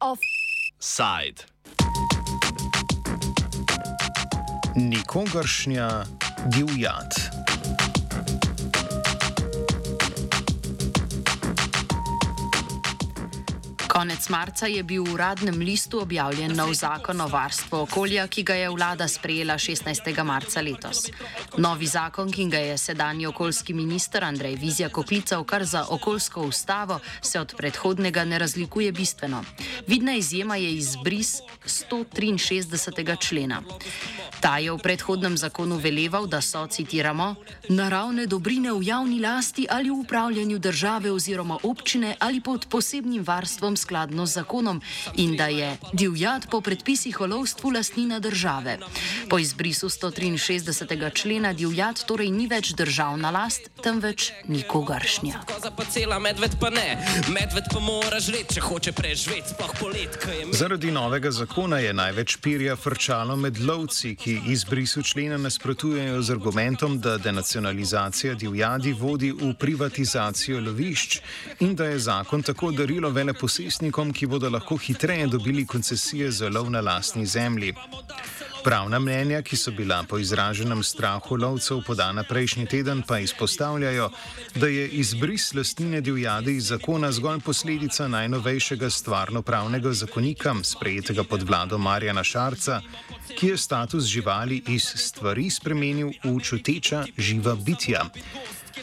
Offside. 0.00 1.44
Nikogaršnja 4.74 6.04
divjad. 6.46 7.38
Konec 13.98 14.28
marca 14.28 14.66
je 14.70 14.78
bil 14.86 15.02
v 15.02 15.18
uradnem 15.18 15.58
listu 15.58 15.98
objavljen 15.98 16.52
nov 16.54 16.70
zakon 16.70 17.18
o 17.18 17.26
varstvu 17.26 17.80
okolja, 17.82 18.28
ki 18.30 18.44
ga 18.46 18.54
je 18.54 18.68
vlada 18.70 19.08
sprejela 19.10 19.58
16. 19.58 20.14
marca 20.22 20.62
letos. 20.62 21.10
Novi 21.58 21.86
zakon, 21.86 22.30
ki 22.30 22.44
ga 22.46 22.58
je 22.58 22.78
sedanji 22.78 23.26
okoljski 23.26 23.74
minister 23.74 24.24
Andrej 24.24 24.54
Vizjak 24.56 24.98
oklical 24.98 25.44
kar 25.44 25.64
za 25.64 25.86
okoljsko 25.90 26.42
ustavo, 26.42 27.00
se 27.22 27.40
od 27.40 27.54
predhodnega 27.56 28.24
ne 28.24 28.38
razlikuje 28.38 28.92
bistveno. 28.92 29.44
Vidna 29.86 30.14
izjema 30.14 30.56
je 30.56 30.72
izbris 30.74 31.40
163. 31.66 33.28
člena. 33.28 33.62
Ta 34.40 34.58
je 34.58 34.70
v 34.72 34.78
predhodnem 34.78 35.34
zakonu 35.38 35.76
veleval, 35.82 36.26
da 36.26 36.40
so, 36.40 36.66
citiramo, 36.66 37.34
naravne 37.68 38.26
dobrine 38.26 38.72
v 38.72 38.82
javni 38.86 39.18
lasti 39.20 39.66
ali 39.70 39.90
v 39.90 39.98
upravljanju 39.98 40.58
države 40.58 41.10
oziroma 41.10 41.58
občine 41.62 42.14
ali 42.18 42.40
pod 42.40 42.68
posebnim 42.70 43.24
varstvom 43.26 43.76
skladno 43.76 44.26
z 44.26 44.32
zakonom 44.32 44.80
in 45.16 45.36
da 45.36 45.46
je 45.46 45.76
divjad 45.92 46.46
po 46.50 46.60
predpisih 46.60 47.20
o 47.20 47.26
lovstvu 47.26 47.70
lastnina 47.70 48.18
države. 48.18 48.78
Po 49.30 49.38
izbrisu 49.38 49.88
163. 49.88 51.14
člena 51.14 51.47
divjad 51.52 52.04
torej 52.06 52.30
ni 52.30 52.46
več 52.46 52.72
državna 52.78 53.30
last, 53.30 53.70
temveč 53.82 54.32
nikogaršnja. 54.48 55.40
Zaradi 60.52 60.90
novega 60.90 61.30
zakona 61.30 61.78
je 61.78 61.92
največ 61.94 62.36
pirja 62.42 62.76
frčalo 62.76 63.36
med 63.36 63.58
lovci, 63.58 64.14
ki 64.16 64.40
izbrisu 64.54 65.02
člena 65.02 65.38
nasprotujejo 65.38 66.22
z 66.22 66.30
argumentom, 66.36 66.98
da 67.00 67.16
denacionalizacija 67.18 68.34
divjadi 68.34 68.92
vodi 68.92 69.32
v 69.32 69.54
privatizacijo 69.58 70.60
lovišč 70.60 71.20
in 71.60 71.74
da 71.76 71.84
je 71.92 71.98
zakon 71.98 72.42
tako 72.42 72.70
darilo 72.72 73.10
veleposestnikom, 73.10 74.12
ki 74.12 74.26
bodo 74.26 74.50
lahko 74.50 74.76
hitreje 74.76 75.26
dobili 75.26 75.66
koncesije 75.66 76.30
za 76.30 76.48
lov 76.48 76.70
na 76.70 76.80
lastni 76.80 77.26
zemlji. 77.26 77.74
Pravna 78.64 78.98
mnenja, 78.98 79.42
ki 79.42 79.56
so 79.56 79.70
bila 79.70 80.02
po 80.02 80.18
izraženem 80.18 80.82
strahu 80.82 81.37
lovcev 81.38 81.82
podana 81.86 82.22
prejšnji 82.22 82.66
teden, 82.66 83.02
pa 83.06 83.18
izpostavljajo, 83.18 84.10
da 84.54 84.66
je 84.66 84.88
izbris 84.88 85.54
lastnine 85.54 86.00
divjadi 86.00 86.56
iz 86.56 86.66
zakona 86.66 87.12
zgolj 87.12 87.40
posledica 87.40 88.08
najnovejšega 88.08 88.90
stvarno-pravnega 88.90 89.92
zakonika, 89.92 90.54
sprejetega 90.62 91.24
pod 91.24 91.42
vlado 91.42 91.78
Marjana 91.78 92.24
Šarca, 92.24 92.80
ki 93.38 93.46
je 93.46 93.56
status 93.56 94.04
živali 94.04 94.62
iz 94.68 94.82
stvari 94.82 95.50
spremenil 95.50 96.12
v 96.24 96.40
čuteča 96.40 97.04
živa 97.18 97.54
bitja. 97.54 98.04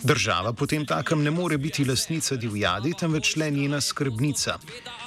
Država 0.03 0.53
potem 0.53 0.85
takem 0.85 1.23
ne 1.23 1.31
more 1.31 1.57
biti 1.57 1.85
lastnica 1.85 2.35
divjadi, 2.35 2.93
temveč 2.99 3.35
le 3.35 3.51
njena 3.51 3.81
skrbnica. 3.81 4.57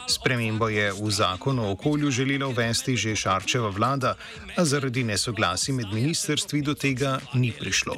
Spremembo 0.08 0.68
je 0.68 0.92
v 0.92 1.10
zakon 1.10 1.58
o 1.58 1.70
okolju 1.70 2.10
želela 2.10 2.46
uvesti 2.48 2.96
že 2.96 3.16
Šarčeva 3.16 3.68
vlada, 3.68 4.16
a 4.56 4.64
zaradi 4.64 5.04
nesoglasij 5.04 5.74
med 5.74 5.92
ministrstvi 5.92 6.62
do 6.62 6.74
tega 6.74 7.20
ni 7.34 7.52
prišlo. 7.52 7.94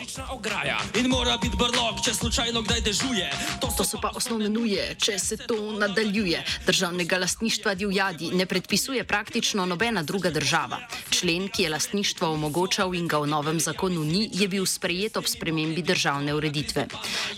To 3.60 3.84
so 3.84 3.96
pa 4.02 4.10
osnovne 4.14 4.48
nuje, 4.48 4.94
če 4.98 5.18
se 5.18 5.36
to 5.36 5.56
nadaljuje. 5.78 6.42
Državnega 6.66 7.18
lastništva 7.18 7.74
divjadi 7.74 8.30
ne 8.34 8.46
predpisuje 8.46 9.04
praktično 9.04 9.66
nobena 9.66 10.02
druga 10.02 10.30
država. 10.30 10.80
Člen, 11.10 11.48
ki 11.48 11.62
je 11.62 11.70
lastništvo 11.70 12.28
omogočal 12.34 12.94
in 12.94 13.08
ga 13.08 13.18
v 13.18 13.26
novem 13.26 13.60
zakonu 13.60 14.04
ni, 14.04 14.28
je 14.32 14.48
bil 14.48 14.66
sprejet 14.66 15.16
ob 15.16 15.26
spremembi 15.26 15.82
državne 15.82 16.34
ureditve. 16.34 16.86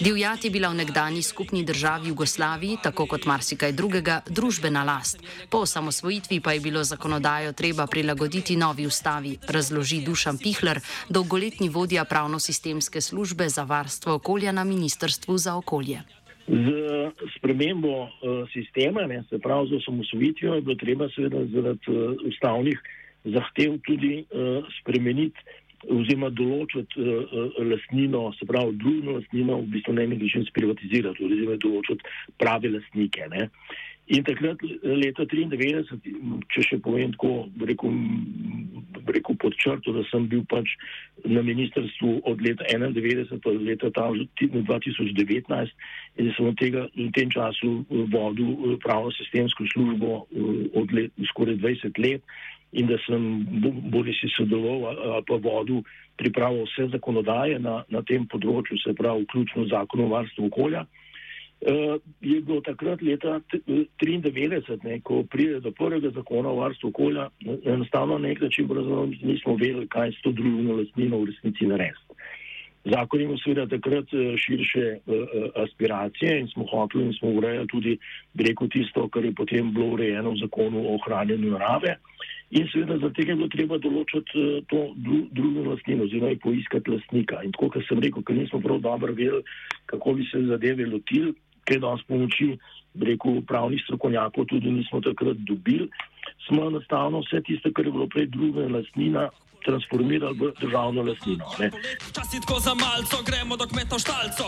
Divjad 0.01 0.45
je 0.45 0.51
bila 0.51 0.69
v 0.69 0.81
nekdani 0.83 1.23
skupni 1.23 1.65
državi 1.65 2.09
Jugoslaviji, 2.09 2.79
tako 2.83 3.07
kot 3.07 3.25
marsikaj 3.25 3.73
drugega, 3.73 4.23
družbena 4.63 4.85
last. 4.85 5.19
Po 5.51 5.59
osamosvojitvi 5.59 6.41
pa 6.41 6.53
je 6.53 6.61
bilo 6.61 6.85
zakonodajo 6.85 7.53
treba 7.53 7.87
prilagoditi 7.87 8.57
novi 8.57 8.87
ustavi, 8.87 9.39
razloži 9.49 10.05
Dušan 10.07 10.39
Pihler, 10.39 10.81
dolgoletni 11.09 11.69
vodja 11.69 12.05
pravno-sistemske 12.05 13.01
službe 13.01 13.49
za 13.49 13.65
varstvo 13.65 14.15
okolja 14.15 14.53
na 14.53 14.65
Ministrstvu 14.65 15.39
za 15.39 15.57
okolje. 15.57 16.03
Z 16.49 16.67
spremembo 17.37 18.03
uh, 18.03 18.11
sistema, 18.53 19.07
ne, 19.07 19.23
se 19.31 19.39
pravi 19.39 19.69
z 19.69 19.75
osamosvojitvijo, 19.75 20.55
je 20.55 20.61
bilo 20.61 20.77
treba 20.77 21.09
seveda 21.15 21.45
zaradi 21.55 21.87
uh, 21.89 22.17
ustavnih 22.27 22.79
zahtev 23.25 23.79
tudi 23.87 24.25
uh, 24.31 24.65
spremeniti 24.81 25.39
oziroma 25.91 26.31
določiti 26.31 26.99
uh, 26.99 27.63
lastnino, 27.71 28.33
se 28.39 28.47
pravi 28.47 28.75
družno 28.79 29.17
lastnino, 29.19 29.61
v 29.63 29.71
bistvu 29.77 29.95
ne 29.95 30.07
nekaj 30.13 30.35
še 30.35 30.45
sprivatizirati, 30.51 31.25
oziroma 31.27 31.57
določiti 31.63 32.13
prave 32.39 32.71
lastnike. 32.75 33.27
Ne. 33.31 33.49
In 34.11 34.25
takrat, 34.27 34.59
leta 34.83 35.23
1993, 35.31 36.41
če 36.51 36.63
še 36.67 36.79
povem 36.83 37.13
tako, 37.15 37.47
rekel, 37.63 37.93
rekel 39.07 39.37
pod 39.39 39.55
črto, 39.63 39.93
da 39.95 40.03
sem 40.09 40.27
bil 40.31 40.43
pač 40.51 40.73
na 41.23 41.39
ministrstvu 41.47 42.17
od 42.27 42.43
leta 42.43 42.67
1991 42.67 43.39
do 43.45 43.53
leta 43.63 43.93
2019 43.95 45.71
in 46.19 46.33
sem 46.35 46.49
od 46.51 46.59
tega 46.59 46.89
v 46.99 47.07
tem 47.15 47.31
času 47.31 47.85
vodil 48.11 48.75
pravno 48.83 49.15
sistemsko 49.15 49.69
službo 49.71 50.27
od 50.75 50.97
let, 50.99 51.15
skoraj 51.31 51.63
20 51.63 52.03
let 52.03 52.27
in 52.75 52.91
da 52.91 52.99
sem 53.07 53.47
bodi 53.95 54.17
si 54.19 54.33
sodeloval 54.35 54.99
ali 54.99 55.23
pa 55.31 55.39
vodil 55.39 55.87
pripravo 56.19 56.67
vse 56.67 56.91
zakonodaje 56.91 57.63
na, 57.63 57.85
na 57.87 58.03
tem 58.03 58.27
področju, 58.27 58.83
se 58.83 58.99
pravi 58.99 59.23
vključno 59.29 59.71
zakon 59.71 60.05
o 60.05 60.11
varstvu 60.11 60.51
okolja. 60.51 60.83
Uh, 60.83 61.02
je 62.21 62.41
bilo 62.41 62.61
takrat 62.61 63.03
leta 63.03 63.41
1993, 64.03 65.01
ko 65.03 65.23
pride 65.31 65.61
do 65.61 65.71
prvega 65.71 66.11
zakona 66.11 66.49
o 66.49 66.57
varstvu 66.57 66.89
okolja, 66.89 67.29
enostavno 67.65 68.19
na 68.19 68.29
nek 68.29 68.41
način 68.41 68.69
nismo 69.23 69.55
vedeli, 69.57 69.89
kaj 69.89 70.13
s 70.13 70.23
to 70.23 70.33
družbeno 70.33 70.77
lastnino 70.77 71.19
v 71.19 71.31
resnici 71.31 71.67
narediti. 71.67 72.13
Zakon 72.85 73.21
ima 73.21 73.37
seveda 73.39 73.67
takrat 73.71 74.11
eh, 74.13 74.35
širše 74.37 74.87
uh, 75.07 75.15
aspiracije 75.65 76.41
in 76.41 76.49
smo 76.49 76.65
hoteli 76.71 77.05
in 77.05 77.13
smo 77.13 77.29
urejali 77.29 77.67
tudi 77.67 77.99
preko 78.35 78.67
tisto, 78.69 79.09
kar 79.09 79.25
je 79.25 79.33
potem 79.33 79.71
bilo 79.75 79.87
urejeno 79.95 80.31
v 80.31 80.41
zakonu 80.41 80.83
o 80.89 80.95
ohranjanju 80.95 81.51
narave. 81.51 81.97
In 82.51 82.67
seveda 82.73 82.99
za 82.99 83.11
tega 83.15 83.33
je 83.33 83.37
bilo 83.37 83.49
treba 83.49 83.79
določiti 83.79 84.35
uh, 84.35 84.65
to 84.67 84.81
dru, 84.97 85.21
drugo 85.31 85.69
lastnino 85.71 86.09
oziroma 86.11 86.35
poiskati 86.43 86.91
lastnika. 86.91 87.45
In 87.47 87.55
tako, 87.55 87.71
kot 87.77 87.87
sem 87.87 88.03
rekel, 88.03 88.27
ker 88.27 88.37
nismo 88.41 88.61
prav 88.61 88.83
dobro 88.83 89.15
vedeli, 89.15 89.45
kako 89.87 90.19
bi 90.19 90.27
se 90.33 90.43
zadeve 90.51 90.91
lotili, 90.91 91.37
kaj 91.69 91.79
danes 91.79 92.03
pomoči, 92.09 92.57
rekel, 93.01 93.41
pravnih 93.49 93.81
strokovnjakov 93.85 94.49
tudi 94.51 94.71
nismo 94.71 95.01
takrat 95.01 95.37
dobili, 95.49 95.89
smo 96.47 96.67
enostavno 96.67 97.21
vse 97.21 97.43
tisto, 97.47 97.73
kar 97.75 97.87
je 97.87 97.93
bilo 97.93 98.07
prej 98.07 98.27
druga 98.27 98.69
lastnina, 98.69 99.29
transformirali 99.65 100.39
v 100.39 100.53
državno 100.61 101.03
lastnino. 101.03 101.45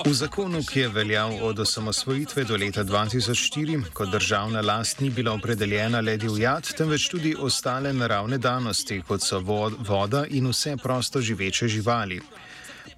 V 0.05 0.13
zakonu, 0.13 0.59
ki 0.73 0.81
je 0.81 0.89
veljal 0.89 1.33
od 1.43 1.59
osamosvojitve 1.59 2.45
do 2.45 2.57
leta 2.57 2.85
2004, 2.85 3.93
ko 3.93 4.07
državna 4.07 4.61
last 4.61 5.01
ni 5.01 5.11
bila 5.11 5.33
opredeljena 5.33 6.01
le 6.01 6.17
divjad, 6.17 6.75
temveč 6.77 7.09
tudi 7.09 7.35
ostale 7.39 7.93
naravne 7.93 8.39
danosti, 8.39 9.03
kot 9.09 9.23
so 9.23 9.41
voda 9.79 10.27
in 10.31 10.51
vse 10.51 10.77
prosto 10.83 11.21
živeče 11.21 11.69
živali. 11.69 12.21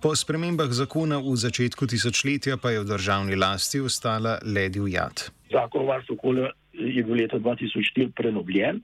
Po 0.03 0.11
spremembah 0.17 0.71
zakona 0.75 1.19
v 1.23 1.39
začetku 1.39 1.87
tisočletja 1.87 2.59
pa 2.59 2.75
je 2.75 2.83
v 2.83 2.91
državni 2.91 3.39
lasti 3.39 3.79
ostala 3.81 4.39
le 4.43 4.69
divjad. 4.69 5.31
Zakon 5.51 5.87
o 5.87 5.91
varstvu 5.91 6.19
okolja 6.19 6.51
je 6.75 7.03
bil 7.07 7.23
leta 7.23 7.39
2004 7.39 8.11
prenovljen 8.17 8.83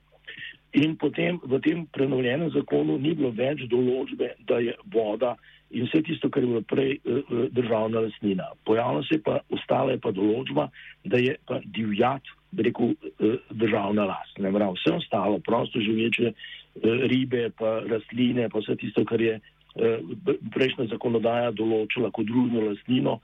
in 0.72 0.96
potem 0.96 1.36
v 1.44 1.60
tem 1.60 1.84
prenovljenem 1.92 2.50
zakonu 2.54 2.96
ni 2.98 3.12
bilo 3.12 3.32
več 3.34 3.66
določbe, 3.68 4.38
da 4.48 4.62
je 4.62 4.72
voda 4.88 5.34
in 5.72 5.88
vse 5.88 6.02
tisto, 6.04 6.30
kar 6.30 6.44
je 6.44 6.48
bilo 6.48 6.62
prej 6.68 6.96
eh, 6.96 7.18
eh, 7.18 7.44
državna 7.52 8.04
lastnina. 8.06 8.52
Pojavila 8.64 9.02
se 9.08 9.18
je 9.18 9.22
pa, 9.24 9.40
ostala 9.52 9.96
je 9.96 10.00
pa 10.00 10.12
določba, 10.12 10.68
da 11.04 11.20
je 11.20 11.36
pa 11.48 11.60
divjad, 11.64 12.24
rekel, 12.56 12.94
eh, 13.20 13.38
državna 13.50 14.06
last. 14.08 14.38
Ne 14.38 14.52
prav, 14.52 14.76
vse 14.78 14.96
ostalo, 15.00 15.40
prosto 15.44 15.80
živeče 15.80 16.32
ribe, 16.82 17.50
pa 17.58 17.82
rastline, 17.84 18.48
pa 18.48 18.62
vse 18.62 18.78
tisto, 18.80 19.04
kar 19.04 19.20
je 19.20 19.40
prejšnja 19.74 20.90
zakonodaja 20.92 21.52
določila 21.56 22.10
kot 22.12 22.26
družno 22.28 22.66
lastnino, 22.68 23.20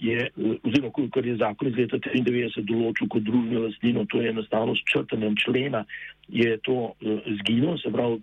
je, 0.00 0.28
oziroma 0.36 1.08
kar 1.12 1.24
je 1.24 1.36
zakon 1.40 1.70
iz 1.70 1.78
leta 1.78 1.96
1993 1.96 2.64
določil 2.68 3.08
kot 3.08 3.24
družno 3.24 3.62
lastnino, 3.64 4.04
to 4.12 4.20
je 4.20 4.32
enostavno 4.34 4.74
s 4.76 4.84
črtanjem 4.92 5.36
člena, 5.40 5.84
je 6.28 6.58
to 6.64 6.92
zginilo, 7.40 7.78
se 7.80 7.92
pravi, 7.92 8.20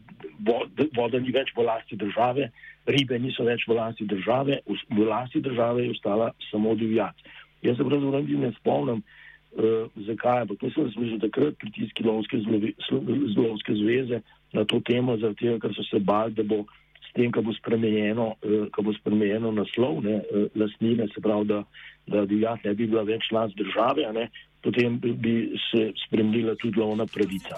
voda 0.97 1.19
ni 1.19 1.33
več 1.33 1.53
v 1.57 1.65
lasti 1.65 1.97
države, 1.97 2.51
ribe 2.85 3.19
niso 3.19 3.45
več 3.45 3.65
v 3.67 3.77
lasti 3.77 4.05
države, 4.05 4.61
v 4.67 5.07
lasti 5.07 5.41
države 5.41 5.85
je 5.85 5.95
ostala 5.97 6.31
samo 6.49 6.75
divjad. 6.75 7.17
Jaz 7.61 7.77
se 7.77 7.85
pravzaprav 7.85 8.29
ne 8.41 8.51
spomnim, 8.57 9.01
uh, 9.01 9.89
zakaj, 10.07 10.41
ampak 10.45 10.61
mislim, 10.61 10.85
da 10.85 10.91
smo 10.91 11.05
že 11.05 11.19
takrat 11.19 11.57
pritiski 11.57 12.03
Lovske 12.03 13.75
zveze 13.75 14.21
na 14.53 14.65
to 14.65 14.79
temo, 14.79 15.17
zaradi 15.17 15.45
tega, 15.45 15.59
ker 15.59 15.75
so 15.75 15.83
se 15.83 15.99
bali, 15.99 16.33
da 16.33 16.43
bo 16.43 16.65
s 17.11 17.17
tem, 17.17 17.31
ko 17.35 17.43
bo 17.43 17.53
spremenjeno, 17.59 18.31
uh, 18.39 18.67
ko 18.71 18.87
bo 18.87 18.95
spremenjeno 18.95 19.51
naslov, 19.51 19.99
ne, 20.07 20.21
uh, 20.23 20.47
lastnine, 20.55 21.09
se 21.11 21.23
pravi, 21.23 21.49
da, 21.51 21.63
da 22.07 22.23
divjad 22.25 22.63
ne 22.63 22.73
bi 22.73 22.87
bila 22.87 23.03
več 23.03 23.27
last 23.35 23.59
države, 23.59 24.07
ne, 24.15 24.29
potem 24.63 24.99
bi 24.99 25.59
se 25.71 25.91
spremljala 26.05 26.55
tudi 26.61 26.79
lovna 26.79 27.05
pravica. 27.05 27.55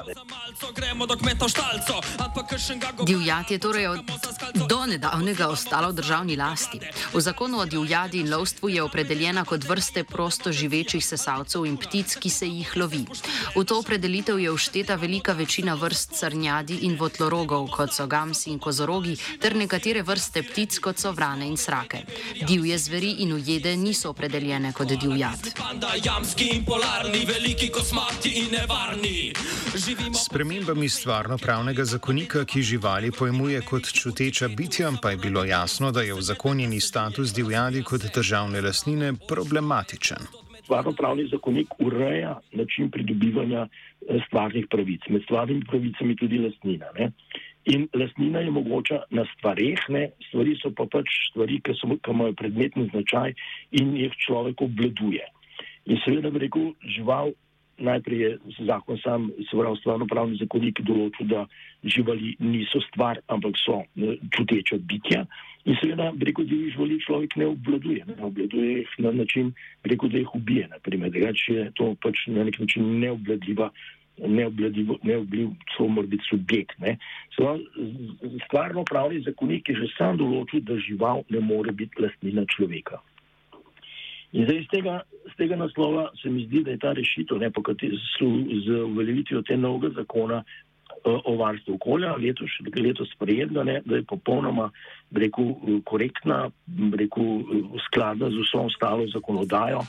Divjad 3.05 3.51
je 3.51 3.59
torej 3.59 3.88
od, 3.88 4.00
do 4.69 4.85
nedavnega 4.85 5.47
ostala 5.47 5.88
v 5.88 5.94
državni 5.94 6.35
lasti. 6.35 6.79
V 7.13 7.21
zakonu 7.21 7.59
o 7.59 7.65
divjadi 7.65 8.19
in 8.19 8.29
lovstvu 8.29 8.69
je 8.69 8.83
opredeljena 8.83 9.45
kot 9.45 9.63
vrste 9.63 10.03
prosto 10.03 10.51
živečih 10.51 11.05
sesalcev 11.05 11.65
in 11.65 11.77
ptic, 11.77 12.15
ki 12.15 12.29
se 12.29 12.47
jih 12.47 12.77
lovi. 12.77 13.05
V 13.55 13.63
to 13.65 13.79
opredelitev 13.79 14.39
je 14.39 14.51
ušteta 14.51 14.95
velika 14.95 15.33
večina 15.33 15.75
vrst 15.75 16.15
srnjadi 16.15 16.79
in 16.88 16.95
votlorogov, 17.00 17.67
kot 17.67 17.94
so 17.94 18.07
gamsi 18.07 18.51
in 18.51 18.59
kozorogi, 18.59 19.17
ter 19.41 19.55
nekatere 19.55 20.01
vrste 20.01 20.44
ptic, 20.44 20.79
kot 20.79 20.97
so 20.97 21.11
vrane 21.11 21.47
in 21.47 21.57
srake. 21.57 22.05
Divje 22.47 22.77
zveri 22.77 23.15
in 23.19 23.33
ujede 23.33 23.75
niso 23.77 24.09
opredeljene 24.09 24.73
kot 24.73 24.88
divjad 24.88 25.51
nevarni, 26.94 27.25
veliki 27.25 27.69
kosmati 27.72 28.30
in 28.40 28.51
nevarni. 28.51 29.34
S 30.13 30.30
premembami 30.30 30.90
stvarno-pravnega 30.90 31.84
zakonika, 31.84 32.45
ki 32.45 32.62
živali 32.62 33.12
pojmuje 33.12 33.62
kot 33.62 33.90
čuteča 33.94 34.48
bitja, 34.48 34.92
pa 35.01 35.12
je 35.12 35.18
bilo 35.18 35.44
jasno, 35.45 35.92
da 35.92 36.01
je 36.01 36.13
v 36.13 36.22
zakonjeni 36.22 36.80
status 36.80 37.34
divjadi 37.34 37.84
kot 37.84 38.06
državne 38.16 38.62
lasnine 38.62 39.13
problematičen. 39.28 40.28
Stvarno-pravni 40.63 41.28
zakonik 41.31 41.68
ureja 41.80 42.40
način 42.51 42.92
pridobivanja 42.92 43.68
eh, 43.68 44.19
stvarnih 44.28 44.68
pravic. 44.69 45.01
Med 45.10 45.24
stvarnimi 45.24 45.66
pravicami 45.66 46.16
tudi 46.16 46.38
lastnina. 46.38 46.94
Ne? 47.00 47.12
In 47.66 47.88
lastnina 47.94 48.39
je 48.39 48.51
mogoča 48.51 49.01
na 49.10 49.25
stvareh, 49.34 49.89
ne? 49.89 50.10
stvari 50.30 50.56
so 50.62 50.69
pa 50.78 50.86
pač 50.86 51.10
stvari, 51.31 51.62
ki, 51.63 51.74
so, 51.74 51.89
ki 51.89 52.12
imajo 52.12 52.34
predmetni 52.38 52.89
značaj 52.94 53.34
in 53.72 53.98
jih 53.98 54.13
človek 54.28 54.62
obvladuje. 54.62 55.25
In 55.85 56.00
seveda, 56.06 56.31
bi 56.31 56.45
rekel, 56.45 56.71
žival, 56.95 57.33
najprej 57.83 58.19
je 58.21 58.38
zakon 58.68 59.00
sam, 59.03 59.31
se 59.50 59.57
pravi, 59.57 59.80
stvarno 59.81 60.06
pravni 60.07 60.38
zakonik 60.39 60.80
določil, 60.88 61.27
da 61.27 61.45
živali 61.83 62.35
niso 62.39 62.80
stvar, 62.88 63.19
ampak 63.33 63.57
so 63.59 63.81
ne, 64.00 64.15
čuteča 64.35 64.80
bitja. 64.80 65.25
In 65.65 65.75
seveda, 65.80 66.12
bi 66.15 66.30
rekel, 66.30 66.47
da 66.47 66.56
jih 66.56 66.75
živali 66.75 67.00
človek 67.03 67.35
ne 67.39 67.50
obvladuje, 67.51 68.06
ne 68.07 68.19
obvladuje 68.27 68.77
jih 68.77 68.94
na 69.06 69.12
način, 69.15 69.51
bi 69.83 69.94
rekel, 69.95 70.12
da 70.13 70.21
jih 70.21 70.35
ubije, 70.35 70.69
naprimer, 70.71 71.12
da 71.12 71.33
je 71.33 71.65
to 71.80 71.94
pač 72.03 72.27
na 72.27 72.45
nek 72.47 72.59
način 72.59 73.00
neobvladljiva. 73.03 73.71
Neobljiv, 74.13 75.47
to 75.74 75.88
mora 75.89 76.07
biti 76.07 76.27
subjekt. 76.29 76.77
Stvarno 78.45 78.83
pravni 78.86 79.24
zakonik 79.25 79.71
je 79.71 79.75
že 79.79 79.88
sam 79.95 80.19
določil, 80.21 80.62
da 80.62 80.77
žival 80.77 81.24
ne 81.33 81.41
more 81.41 81.74
biti 81.74 81.97
lastnina 81.97 82.45
človeka. 82.45 83.00
In 84.33 84.45
zdaj 84.45 84.59
iz 84.59 84.69
tega, 84.69 85.00
iz 85.28 85.36
tega 85.38 85.56
naslova 85.56 86.10
se 86.22 86.30
mi 86.30 86.46
zdi, 86.46 86.64
da 86.64 86.72
je 86.72 86.80
ta 86.80 86.94
rešitev, 86.94 87.38
ne 87.38 87.52
pa 87.52 87.62
kot 87.62 87.81
z 88.66 88.80
uveljavitvijo 88.84 89.42
te 89.42 89.58
novega 89.58 89.94
zakona, 89.96 90.44
o 91.03 91.35
varstvu 91.35 91.75
okolja, 91.75 92.15
letos, 92.15 92.50
letos 92.75 93.09
sprejedla, 93.15 93.63
ne, 93.63 93.81
da 93.85 93.95
je 93.95 94.03
popolnoma 94.03 94.69
rekel, 95.11 95.53
korektna, 95.85 96.50
rekel, 96.97 97.44
skladna 97.88 98.29
z 98.29 98.39
vso 98.44 98.61
ostalo 98.67 99.07
zakonodajo. 99.07 99.81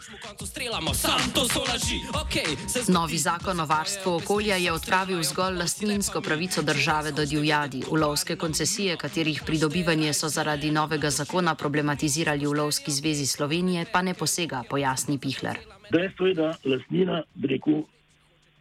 Novi 2.88 3.18
zakon 3.18 3.60
o 3.60 3.66
varstvu 3.66 4.12
okolja 4.14 4.56
je 4.56 4.72
odpravil 4.72 5.22
zgolj 5.22 5.58
lastninsko 5.58 6.20
pravico 6.20 6.62
države 6.62 7.12
do 7.12 7.24
divjadi. 7.24 7.84
Ulovske 7.90 8.36
koncesije, 8.36 8.96
katerih 8.96 9.42
pridobivanje 9.46 10.12
so 10.12 10.28
zaradi 10.28 10.70
novega 10.70 11.10
zakona 11.10 11.54
problematizirali 11.54 12.46
v 12.46 12.52
Lovski 12.52 12.90
zvezi 12.90 13.26
Slovenije, 13.26 13.86
pa 13.92 14.02
ne 14.02 14.14
posega, 14.14 14.62
pojasni 14.70 15.18
Pihler. 15.18 15.58
Dejstvo 15.90 16.26
je, 16.26 16.34
da 16.34 16.52
lastnina, 16.64 17.22
rekel, 17.48 17.84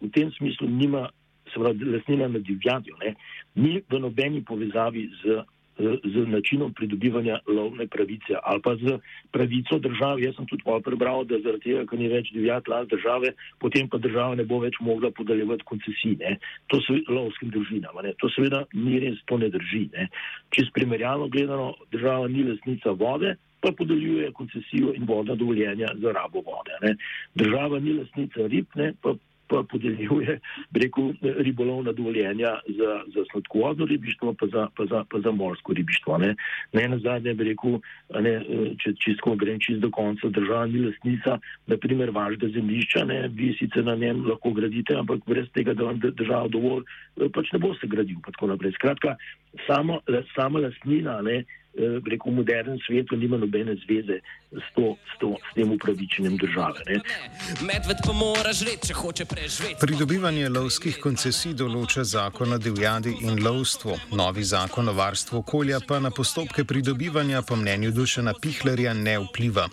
v 0.01 0.09
tem 0.11 0.31
smislu 0.37 0.67
nima 0.67 1.09
se 1.53 1.59
pravi, 1.59 1.91
lastnina 1.95 2.27
nad 2.27 2.41
divjadjo, 2.41 2.97
ne, 3.03 3.15
ni 3.55 3.81
v 3.89 3.99
nobeni 3.99 4.41
povezavi 4.45 5.09
z, 5.21 5.43
z 5.77 6.25
načinom 6.29 6.73
pridobivanja 6.73 7.39
lovne 7.47 7.87
pravice 7.87 8.37
ali 8.43 8.61
pa 8.61 8.75
z 8.75 8.99
pravico 9.31 9.79
države. 9.79 10.21
Jaz 10.21 10.35
sem 10.35 10.45
tudi 10.45 10.63
prebral, 10.83 11.25
da 11.25 11.39
zaradi 11.39 11.63
tega, 11.63 11.85
ker 11.89 11.99
ni 11.99 12.09
več 12.11 12.29
divjad 12.33 12.67
last 12.69 12.89
države, 12.89 13.33
potem 13.59 13.89
pa 13.89 13.97
država 13.97 14.35
ne 14.35 14.45
bo 14.45 14.59
več 14.59 14.77
mogla 14.81 15.11
podeljevati 15.11 15.65
koncesij. 15.65 16.17
To 16.67 16.81
so 16.81 16.97
lovskim 17.09 17.49
družinam. 17.49 17.97
Ne. 18.03 18.13
To 18.21 18.29
seveda 18.29 18.65
ni 18.73 18.99
res, 18.99 19.17
to 19.25 19.37
ne 19.37 19.49
drži. 19.49 19.87
Ne. 19.93 20.09
Če 20.53 20.67
s 20.67 20.73
primerjalno 20.77 21.27
gledano, 21.33 21.73
država 21.91 22.27
ni 22.27 22.45
lastnica 22.51 22.93
vode. 22.93 23.35
Pa 23.63 23.71
podeljuje 23.71 24.27
koncesijo 24.35 24.91
in 24.91 25.05
vodna 25.07 25.37
dovoljenja 25.39 25.93
za 25.95 26.11
rabo 26.11 26.41
vode. 26.43 26.75
Ne. 26.83 26.97
Država 27.39 27.79
ni 27.79 27.93
lastnica 27.95 28.47
rib, 28.51 28.67
ne, 28.75 28.89
pa 29.01 29.15
pa 29.47 29.63
podeljuje 29.71 30.39
rekel, 30.73 31.13
ribolovna 31.21 31.91
dovoljenja 31.91 32.59
za, 32.67 32.91
za 33.15 33.25
sladkovodno 33.31 33.85
ribištvo, 33.85 34.33
pa 34.39 34.47
za, 34.47 34.67
pa 34.77 34.85
za, 34.85 35.03
pa 35.09 35.19
za 35.19 35.31
morsko 35.31 35.73
ribištvo. 35.73 36.17
Ne, 36.17 36.35
ne 36.73 36.87
na 36.87 36.97
zadnje 36.97 37.33
bi 37.33 37.43
rekel, 37.43 37.79
ne, 38.19 38.33
če 38.83 38.93
čisto 38.99 39.35
grem 39.35 39.59
čist 39.59 39.79
do 39.83 39.91
konca, 39.91 40.29
država 40.29 40.65
ni 40.65 40.85
lasnica, 40.85 41.37
naprimer 41.67 42.11
vašega 42.15 42.47
zemljišča, 42.55 43.05
ne, 43.05 43.27
vi 43.27 43.53
sicer 43.59 43.85
na 43.85 43.95
njem 43.95 44.25
lahko 44.27 44.51
gradite, 44.51 44.95
ampak 44.99 45.25
brez 45.27 45.49
tega, 45.53 45.73
da 45.73 45.89
vam 45.89 45.99
država 46.03 46.47
dovolj, 46.47 46.83
pač 47.33 47.51
ne 47.53 47.59
bo 47.59 47.73
se 47.75 47.87
gradil. 47.87 48.19
Skratka, 48.73 49.15
samo, 49.67 49.99
sama 50.35 50.59
lasnina, 50.59 51.21
ne, 51.21 51.43
Eh, 51.73 52.01
rekel, 52.05 52.31
v 52.31 52.35
modernem 52.35 52.77
svetu 52.85 53.15
nima 53.17 53.37
nobene 53.37 53.73
zveze 53.75 54.19
s, 54.51 54.67
to, 54.75 54.93
s, 54.93 55.17
to, 55.19 55.33
s 55.41 55.53
tem 55.55 55.71
upravičenjem 55.71 56.37
države. 56.37 56.81
Pridobivanje 59.81 60.49
lovskih 60.49 60.99
koncesij 61.01 61.55
določa 61.57 62.03
zakon 62.05 62.53
o 62.53 62.59
divjadi 62.61 63.15
in 63.25 63.41
lovstvu. 63.41 63.97
Novi 64.13 64.45
zakon 64.45 64.89
o 64.89 64.93
varstvu 64.93 65.41
okolja 65.41 65.81
pa 65.87 65.97
na 65.99 66.13
postopke 66.13 66.61
pridobivanja 66.61 67.41
po 67.41 67.57
mnenju 67.57 67.89
Dušana 67.91 68.35
Pihlerja 68.37 68.93
ne 68.93 69.17
vpliva. 69.25 69.65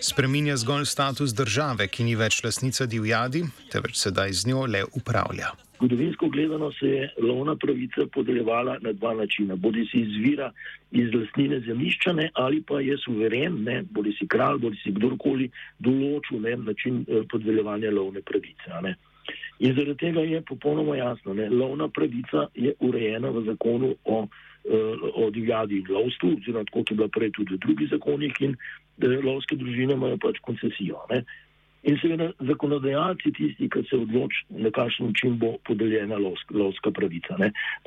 Spreminja 0.00 0.56
zgolj 0.56 0.88
status 0.88 1.36
države, 1.36 1.90
ki 1.92 2.08
ni 2.08 2.16
več 2.16 2.40
lasnica 2.44 2.88
divjadi, 2.88 3.44
temveč 3.68 4.00
sedaj 4.00 4.32
z 4.32 4.48
njo 4.48 4.64
le 4.64 4.84
upravlja. 4.96 5.52
Zgodovinsko 5.76 6.28
gledano 6.28 6.72
se 6.72 6.86
je 6.86 7.08
lovna 7.22 7.56
pravica 7.56 8.06
podeljevala 8.12 8.78
na 8.80 8.92
dva 8.92 9.14
načina. 9.14 9.56
Bodi 9.56 9.86
si 9.90 10.00
izvira 10.00 10.52
iz 10.90 11.14
lastnine 11.14 11.60
zemljiščane 11.60 12.30
ali 12.34 12.62
pa 12.62 12.80
je 12.80 12.96
suveren, 13.04 13.62
ne, 13.62 13.82
bodi 13.90 14.12
si 14.18 14.26
kralj, 14.26 14.58
bodi 14.58 14.78
si 14.82 14.92
kdorkoli 14.94 15.50
določil 15.78 16.40
ne, 16.40 16.56
način 16.56 17.02
eh, 17.08 17.26
podeljevanja 17.30 17.90
lovne 17.90 18.22
pravice. 18.22 18.70
Ne. 18.82 18.94
In 19.58 19.74
zaradi 19.74 19.98
tega 19.98 20.20
je 20.20 20.42
popolnoma 20.42 20.96
jasno, 20.96 21.34
da 21.34 21.48
lovna 21.50 21.88
pravica 21.88 22.46
je 22.54 22.74
urejena 22.80 23.30
v 23.30 23.44
zakonu 23.48 23.94
o, 24.04 24.26
eh, 24.64 25.06
o 25.14 25.30
divjadi 25.30 25.82
in 25.82 25.90
lovstvu, 25.90 26.36
oziroma 26.38 26.64
tako 26.70 26.84
je 26.90 26.96
bila 26.96 27.08
prej 27.08 27.30
tudi 27.34 27.54
v 27.54 27.62
drugih 27.66 27.90
zakonih 27.90 28.42
in 28.46 28.54
eh, 28.54 29.18
lovske 29.26 29.56
družine 29.56 29.98
imajo 29.98 30.22
pač 30.22 30.38
koncesijo. 30.46 31.02
Ne. 31.10 31.24
In 31.84 31.98
seveda 32.00 32.30
zakonodajalci 32.48 33.32
tisti, 33.36 33.68
ki 33.68 33.82
se 33.90 33.96
odloči, 33.96 34.46
na 34.64 34.70
kakšen 34.72 35.10
način 35.10 35.38
bo 35.38 35.56
podeljena 35.68 36.16
lovska, 36.16 36.56
lovska 36.56 36.90
pravica. 36.90 37.36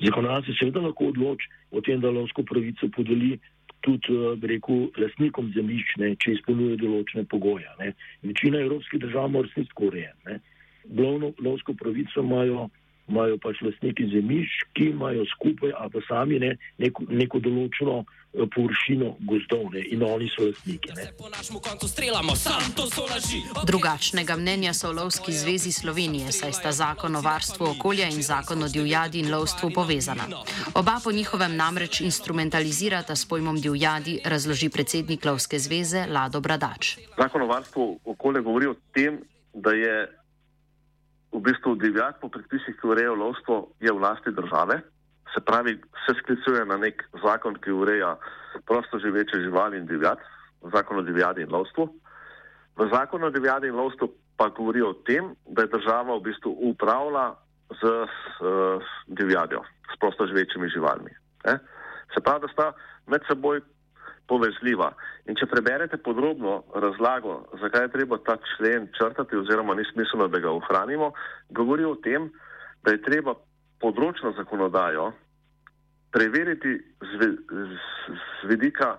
Zakonodajalci 0.05 0.53
seveda 0.59 0.83
lahko 0.85 1.09
odloči 1.13 1.49
o 1.71 1.81
tem, 1.81 2.01
da 2.01 2.11
lovsko 2.13 2.43
pravico 2.45 2.89
podeli 2.93 3.39
tudi, 3.81 4.13
eh, 4.13 4.47
rekel, 4.53 4.87
lasnikom 5.01 5.49
zemljišč, 5.55 5.95
če 6.23 6.35
izpolnjuje 6.37 6.77
določene 6.83 7.25
pogoje. 7.25 7.69
Ne. 7.79 7.93
Večina 8.23 8.61
evropskih 8.65 9.01
držav 9.01 9.31
mora 9.33 9.49
resnici 9.49 9.73
tako 9.73 9.89
urejati. 9.91 10.37
Lovno, 10.97 11.33
lovsko 11.43 11.73
pravico 11.73 12.21
imajo 12.21 12.69
imajo 13.07 13.37
pač 13.43 13.61
lastniki 13.61 14.07
zemljišč, 14.11 14.63
ki 14.73 14.89
imajo 14.91 15.25
skupaj, 15.35 15.71
a 15.75 15.89
pa 15.93 16.01
sami 16.07 16.39
ne, 16.39 16.55
neko, 16.77 17.05
neko 17.09 17.39
določeno 17.43 18.01
eh, 18.03 18.45
površino 18.55 19.13
gozdov 19.29 19.71
ne, 19.73 19.83
in 19.93 20.03
oni 20.03 20.27
so 20.31 20.47
lastniki. 20.47 20.91
Drugačnega 23.67 24.37
mnenja 24.39 24.73
so 24.73 24.91
v 24.91 24.97
Lovski 24.99 25.31
zvezi 25.31 25.71
Slovenije, 25.71 26.31
saj 26.35 26.53
sta 26.59 26.71
zakon 26.71 27.15
o 27.15 27.23
varstvu 27.23 27.71
okolja 27.73 28.09
in 28.11 28.21
zakon 28.23 28.63
o 28.63 28.71
divjadi 28.71 29.23
in 29.23 29.31
lovstvu 29.31 29.71
povezana. 29.75 30.27
Oba 30.75 30.99
po 31.03 31.11
njihovem 31.11 31.55
namreč 31.55 32.01
instrumentalizirata 32.01 33.15
s 33.15 33.25
pojmom 33.25 33.61
divjadi, 33.61 34.19
razloži 34.25 34.69
predsednik 34.69 35.25
Lovske 35.25 35.59
zveze 35.59 36.05
Lado 36.11 36.41
Bradač. 36.41 36.97
Zakon 37.17 37.41
o 37.41 37.47
varstvu 37.47 37.99
okolja 38.05 38.41
govori 38.41 38.67
o 38.67 38.75
tem, 38.93 39.21
da 39.53 39.71
je 39.71 40.07
v 41.37 41.45
bistvu 41.45 41.75
divjad 41.77 42.17
po 42.21 42.29
predpisih, 42.33 42.75
ki 42.81 42.87
urejajo 42.87 43.15
lovstvo, 43.15 43.55
je 43.79 43.91
v 43.93 44.01
lasti 44.01 44.33
države. 44.33 44.81
Se 45.33 45.39
pravi, 45.45 45.77
se 46.05 46.13
sklicuje 46.19 46.65
na 46.65 46.77
nek 46.81 47.03
zakon, 47.23 47.55
ki 47.61 47.71
ureja 47.71 48.15
prosto 48.65 48.99
živeče 48.99 49.41
živali 49.45 49.77
in 49.77 49.85
divjad, 49.85 50.17
zakon 50.73 50.99
o 50.99 51.05
divjadi 51.05 51.45
in 51.45 51.51
lovstvu. 51.51 51.85
V 52.77 52.89
zakonu 52.89 53.27
o 53.27 53.33
divjadi 53.33 53.67
in 53.67 53.77
lovstvu 53.77 54.09
pa 54.37 54.49
govori 54.49 54.81
o 54.81 54.93
tem, 55.05 55.33
da 55.45 55.65
je 55.65 55.73
država 55.73 56.17
v 56.17 56.25
bistvu 56.29 56.57
upravlja 56.71 57.33
z 57.81 57.83
uh, 57.85 58.83
divjadjo, 59.07 59.61
s 59.93 59.99
prosto 59.99 60.27
živečimi 60.27 60.69
živalmi. 60.69 61.11
Ne? 61.45 61.59
Se 62.13 62.21
pravi, 62.23 62.45
da 62.45 62.53
sta 62.53 62.67
med 63.07 63.21
seboj 63.27 63.61
povezljiva. 64.27 64.91
In 65.27 65.35
če 65.39 65.47
preberete 65.49 65.97
podrobno 66.03 66.61
razlago, 66.75 67.39
zakaj 67.61 67.87
je 67.87 67.93
treba 67.95 68.19
ta 68.25 68.37
člen 68.55 68.89
črtati 68.97 69.39
oziroma 69.39 69.75
ni 69.75 69.85
smiselno, 69.91 70.27
da 70.27 70.39
ga 70.43 70.51
ohranimo, 70.51 71.11
govori 71.49 71.85
o 71.85 71.95
tem, 72.03 72.29
da 72.83 72.91
je 72.91 73.01
treba 73.01 73.33
področno 73.81 74.33
zakonodajo 74.37 75.11
preveriti 76.11 76.77
z, 77.01 77.19
z, 77.51 77.67
z 78.43 78.47
vidika 78.49 78.95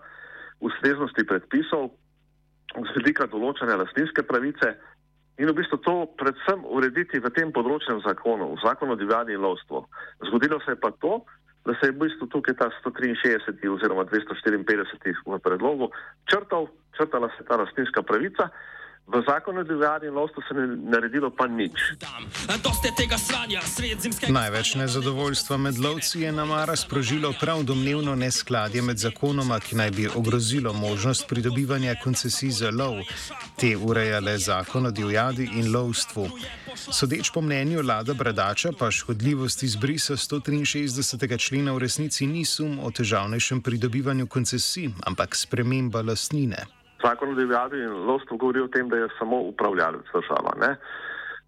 ustreznosti 0.61 1.25
predpisov, 1.27 1.91
z 2.77 2.95
vidika 2.99 3.27
določanja 3.31 3.79
lastninske 3.81 4.23
pravice 4.29 4.75
in 5.39 5.49
v 5.49 5.55
bistvu 5.55 5.79
to 5.87 5.95
predvsem 6.19 6.65
urediti 6.67 7.21
v 7.23 7.31
tem 7.35 7.53
področnem 7.55 8.03
zakonu, 8.05 8.53
v 8.57 8.63
zakonu 8.65 8.97
o 8.97 8.99
divjadi 8.99 9.37
in 9.37 9.43
lovstvu. 9.45 9.85
Zgodilo 10.29 10.59
se 10.65 10.75
je 10.75 10.81
pa 10.83 10.91
to, 10.99 11.23
da 11.69 11.75
se 11.77 11.87
je 11.87 11.93
v 11.93 12.01
bistvu 12.01 12.27
tukaj 12.33 12.57
ta 12.57 12.71
163 12.81 13.69
oziroma 13.69 14.09
254 14.09 15.29
v 15.29 15.39
predlogu 15.45 15.93
črtal, 16.25 16.73
črtala 16.97 17.29
se 17.37 17.45
ta 17.45 17.61
lastninska 17.61 18.03
pravica. 18.03 18.49
V 19.09 19.23
zakonu 19.27 19.61
o 19.61 19.65
divjadi 19.65 20.07
in 20.07 20.15
lovstvu 20.15 20.43
se 20.49 20.55
ni 20.55 20.91
naredilo 20.91 21.31
pa 21.31 21.47
nič. 21.47 21.73
Največ 24.29 24.75
nezadovoljstva 24.75 25.57
med 25.57 25.79
lovci 25.79 26.21
je 26.21 26.33
namara 26.33 26.77
sprožilo 26.77 27.33
prav 27.41 27.63
domnevno 27.63 28.15
neskladje 28.15 28.83
med 28.83 28.99
zakonoma, 28.99 29.61
ki 29.61 29.77
naj 29.77 29.91
bi 29.91 30.09
ogrozilo 30.15 30.73
možnost 30.73 31.29
pridobivanja 31.29 31.95
koncesij 32.05 32.51
za 32.51 32.71
lov. 32.71 33.01
Te 33.57 33.77
urejale 33.77 34.39
zakon 34.39 34.87
o 34.87 34.91
divjadi 34.91 35.51
in 35.57 35.73
lovstvu. 35.73 36.29
Sodeč 36.77 37.31
po 37.33 37.41
mnenju 37.41 37.83
Lada 37.83 38.15
Bradača, 38.15 38.73
pa 38.79 38.91
škodljivost 38.91 39.63
izbrisa 39.63 40.17
163. 40.17 41.39
člena 41.39 41.73
v 41.73 41.79
resnici 41.79 42.27
ni 42.27 42.45
sum 42.45 42.79
o 42.79 42.91
težavnejšem 42.91 43.61
pridobivanju 43.61 44.27
koncesij, 44.27 44.91
ampak 45.07 45.37
sprememba 45.37 46.03
lastnine. 46.03 46.78
Zakon 47.03 47.33
o 47.33 47.39
divjadi 47.39 47.79
in 47.83 48.07
lovstvu 48.09 48.37
govori 48.37 48.61
o 48.61 48.69
tem, 48.69 48.89
da 48.89 48.97
je 48.97 49.09
samo 49.19 49.41
upravljalec 49.53 50.07
država. 50.15 50.55
Ne? 50.61 50.77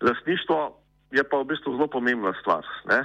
Lastništvo 0.01 0.77
je 1.11 1.25
pa 1.25 1.41
v 1.41 1.49
bistvu 1.51 1.75
zelo 1.75 1.87
pomembna 1.87 2.33
stvar. 2.41 2.67
Ne? 2.87 3.01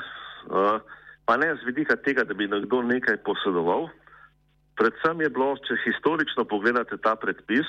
Uh, 0.46 0.80
pa 1.26 1.38
ne 1.38 1.56
z 1.56 1.66
vidika 1.66 1.96
tega, 1.96 2.24
da 2.24 2.34
bi 2.34 2.48
nekdo 2.48 2.82
nekaj 2.82 3.18
posedoval. 3.26 3.90
Predvsem 4.78 5.22
je 5.22 5.30
bilo, 5.30 5.56
če 5.66 5.80
historično 5.86 6.46
pogledate 6.46 6.98
ta 7.02 7.16
predpis, 7.16 7.68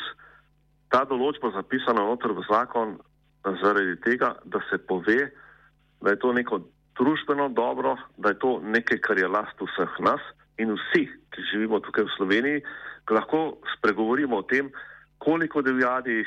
ta 0.93 1.05
določba 1.09 1.55
zapisana 1.55 2.05
noter 2.05 2.35
v 2.37 2.45
zakon, 2.51 2.99
zaradi 3.63 3.95
tega, 4.03 4.35
da 4.45 4.61
se 4.71 4.79
pove, 4.79 5.31
da 6.03 6.13
je 6.13 6.19
to 6.19 6.33
neko 6.33 6.61
družbeno 6.99 7.49
dobro, 7.55 7.95
da 8.19 8.35
je 8.35 8.39
to 8.43 8.59
nekaj, 8.61 8.99
kar 8.99 9.19
je 9.19 9.29
last 9.31 9.61
vseh 9.63 10.01
nas 10.03 10.21
in 10.59 10.73
vsi, 10.73 11.07
ki 11.33 11.47
živimo 11.53 11.81
tukaj 11.85 12.05
v 12.05 12.15
Sloveniji, 12.17 12.63
lahko 13.11 13.59
spregovorimo 13.77 14.41
o 14.41 14.47
tem, 14.49 14.71
koliko 15.19 15.63
divjadi, 15.63 16.25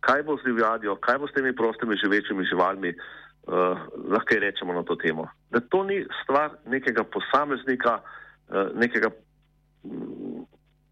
kaj 0.00 0.22
bo 0.22 0.36
z 0.38 0.48
divjadjo, 0.48 0.96
kaj 0.96 1.18
bo 1.18 1.28
s 1.28 1.34
temi 1.36 1.52
prostimi 1.56 1.96
živečimi 1.96 2.44
živalmi, 2.44 2.94
uh, 2.94 3.78
lahko 4.08 4.40
rečemo 4.40 4.72
na 4.72 4.82
to 4.82 4.96
temo. 4.96 5.28
Da 5.50 5.60
to 5.60 5.84
ni 5.84 6.04
stvar 6.22 6.56
nekega 6.66 7.04
posameznika, 7.04 8.00
uh, 8.00 8.72
nekega, 8.74 9.10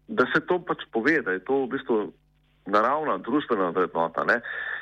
da 0.07 0.25
se 0.33 0.41
to 0.47 0.59
pač 0.59 0.85
pove, 0.91 1.21
da 1.21 1.31
je 1.31 1.43
to 1.43 1.65
v 1.65 1.73
bistvu 1.75 1.99
naravna 2.67 3.17
družbena 3.17 3.71
vrednota. 3.75 4.23
Ne? 4.23 4.41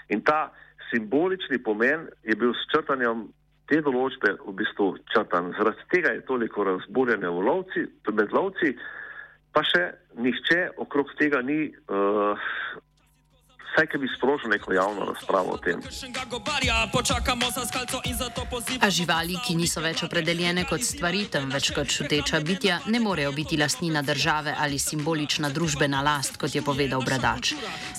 In 0.09 0.21
ta 0.21 0.51
simbolični 0.89 1.61
pomen 1.63 2.09
je 2.23 2.35
bil 2.35 2.53
s 2.53 2.69
črtanjem 2.73 3.27
te 3.69 3.81
določbe 3.81 4.35
v 4.45 4.53
bistvu 4.59 4.91
črtan. 5.13 5.53
Zaradi 5.57 5.87
tega 5.93 6.13
je 6.15 6.25
toliko 6.27 6.65
razburjenja 6.67 7.31
v 7.33 7.45
lovci, 7.47 7.85
med 8.11 8.33
lovci, 8.35 8.75
pa 9.55 9.63
še 9.65 9.85
nihče 10.19 10.59
okrog 10.83 11.13
tega 11.19 11.41
ni 11.41 11.69
uh, 11.69 12.49
vsaj, 13.75 13.87
ki 13.91 13.97
bi 13.97 14.07
sprožil 14.17 14.49
neko 14.49 14.73
javno 14.73 15.05
razpravo 15.05 15.51
o 15.51 15.57
tem. 15.57 15.79
A 18.81 18.89
živali, 18.89 19.35
ki 19.45 19.55
niso 19.55 19.81
več 19.81 20.03
opredeljene 20.03 20.63
kot 20.69 20.83
stvari, 20.83 21.25
temveč 21.31 21.71
kot 21.75 21.91
čuteča 21.91 22.39
bitja, 22.39 22.79
ne 22.87 22.99
morejo 22.99 23.31
biti 23.35 23.57
lastnina 23.57 24.01
države 24.01 24.55
ali 24.59 24.79
simbolična 24.79 25.49
družbena 25.49 26.01
last, 26.01 26.37
kot 26.37 26.55
je 26.55 26.61
povedal 26.61 27.03
Bradač. 27.03 27.53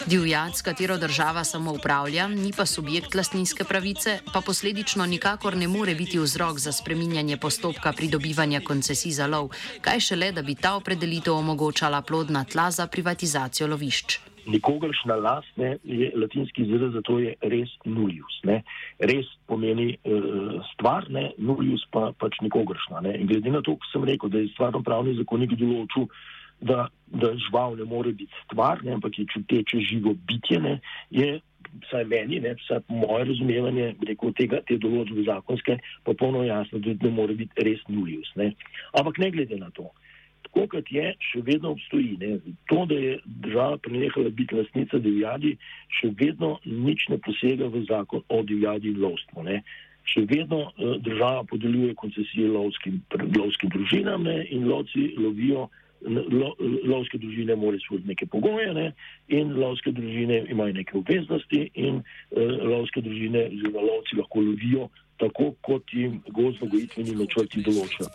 Divjad, 0.07 0.57
s 0.57 0.63
katero 0.63 0.97
država 0.99 1.45
samo 1.45 1.73
upravlja, 1.77 2.29
ni 2.29 2.53
pa 2.57 2.67
subjekt 2.67 3.15
lastninske 3.15 3.65
pravice, 3.65 4.21
pa 4.33 4.41
posledično 4.41 5.07
nikakor 5.07 5.57
ne 5.57 5.69
more 5.69 5.95
biti 5.95 6.19
vzrok 6.19 6.59
za 6.59 6.73
spreminjanje 6.73 7.37
postopka 7.37 7.93
pridobivanja 7.93 8.61
koncesij 8.65 9.13
za 9.13 9.27
lov, 9.27 9.53
kaj 9.81 10.01
šele, 10.01 10.33
da 10.33 10.43
bi 10.43 10.55
ta 10.55 10.77
opredelitev 10.77 11.37
omogočala 11.37 12.03
plodna 12.03 12.45
tla 12.45 12.71
za 12.71 12.87
privatizacijo 12.87 13.69
lovišč 13.69 14.36
nikogaršna 14.47 15.17
last, 15.17 15.57
ne, 15.57 15.77
je 15.85 16.11
latinski 16.17 16.63
izraz 16.63 16.93
za 16.93 17.03
to 17.03 17.19
je 17.19 17.35
res 17.41 17.73
nulius. 17.85 18.39
Ne. 18.45 18.63
Res 18.99 19.29
pomeni 19.51 19.97
uh, 19.97 20.63
stvar, 20.73 21.11
ne, 21.11 21.31
nulius 21.39 21.85
pa 21.93 22.11
pač 22.19 22.39
nikogaršna. 22.45 23.03
Ne. 23.07 23.17
In 23.21 23.31
glede 23.31 23.53
na 23.53 23.63
to, 23.67 23.77
ko 23.77 23.93
sem 23.93 24.07
rekel, 24.09 24.33
da 24.33 24.43
je 24.43 24.53
stvarno 24.55 24.83
pravni 24.87 25.17
zakonik 25.19 25.57
določil, 25.59 26.09
da, 26.61 26.87
da 27.13 27.35
žival 27.37 27.77
ne 27.77 27.85
more 27.85 28.15
biti 28.17 28.33
stvar, 28.47 28.81
ne, 28.85 28.97
ampak 28.97 29.19
je 29.19 29.27
čuteče 29.35 29.83
živo 29.91 30.17
bitje, 30.29 30.63
ne, 30.63 30.79
je. 31.11 31.37
Vsaj 31.77 32.07
meni, 32.09 32.39
ne, 32.41 32.55
vsaj 32.57 32.79
moje 32.89 33.27
razumevanje 33.29 33.91
rekel, 34.09 34.31
tega, 34.39 34.63
te 34.65 34.79
določbe 34.81 35.27
zakonske, 35.27 35.75
popolnoma 36.07 36.47
jasno, 36.47 36.79
da 36.81 36.95
ne 37.03 37.11
more 37.13 37.35
biti 37.37 37.67
res 37.67 37.83
nulius. 37.91 38.31
Ne. 38.41 38.53
Ampak 38.97 39.19
ne 39.21 39.29
glede 39.35 39.59
na 39.61 39.69
to, 39.77 39.91
tako 40.57 40.77
kot 40.77 40.91
je, 40.91 41.15
še 41.21 41.43
vedno 41.45 41.75
obstoji. 41.77 42.17
Ne. 42.21 42.39
To, 42.71 42.87
da 42.87 42.95
je 42.95 43.19
država 43.25 43.79
prenehala 43.79 44.31
biti 44.31 44.57
lasnica 44.57 44.99
divjadi, 44.99 45.57
še 46.01 46.13
vedno 46.17 46.59
nič 46.65 47.09
ne 47.13 47.19
posega 47.19 47.69
v 47.69 47.85
zakon 47.89 48.23
o 48.29 48.43
divjadi 48.43 48.95
in 48.95 49.01
lovstvu. 49.03 49.45
Ne. 49.45 49.63
Še 50.07 50.25
vedno 50.31 50.71
uh, 50.71 50.97
država 51.03 51.45
podeljuje 51.51 51.95
koncesije 51.95 52.49
lovskim, 52.49 53.03
lovskim 53.37 53.71
družinam 53.75 54.25
ne, 54.25 54.45
in 54.51 54.69
lovci 54.69 55.13
lovijo. 55.19 55.69
Lo, 56.07 56.51
lovske 56.87 57.17
družine 57.19 57.55
morajo 57.57 57.81
izpolniti 57.81 58.11
neke 58.11 58.27
pogoje 58.31 58.69
ne, 58.77 58.85
in 59.33 59.55
lovske 59.57 59.91
družine 59.97 60.43
imajo 60.53 60.75
neke 60.77 60.93
obveznosti 61.01 61.63
in 61.75 62.03
uh, 62.03 62.53
lovske 62.69 63.01
družine 63.03 63.47
oziroma 63.49 63.87
lovci 63.89 64.19
lahko 64.21 64.45
lovijo 64.45 64.91
tako 65.19 65.55
kot 65.63 65.83
jim 65.93 66.21
gozdno-gojitveni 66.29 67.15
načrti 67.17 67.63
določajo. 67.65 68.09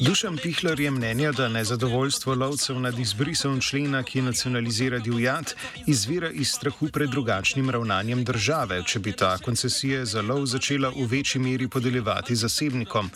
Dušan 0.00 0.38
Pihler 0.42 0.80
je 0.80 0.90
mnenja, 0.90 1.32
da 1.32 1.48
nezadovoljstvo 1.48 2.34
lovcev 2.34 2.80
nad 2.80 2.98
izbrisom 2.98 3.60
člena, 3.60 4.02
ki 4.02 4.22
nacionalizira 4.22 4.98
divjad, 4.98 5.54
izvira 5.86 6.30
iz 6.30 6.52
strahu 6.54 6.88
pred 6.92 7.10
drugačnim 7.10 7.70
ravnanjem 7.70 8.24
države, 8.24 8.82
če 8.86 9.02
bi 9.02 9.12
ta 9.12 9.36
koncesije 9.38 10.04
za 10.06 10.22
lov 10.22 10.46
začela 10.46 10.92
v 10.94 11.06
večji 11.10 11.40
meri 11.40 11.68
podeljevati 11.68 12.36
zasebnikom. 12.36 13.10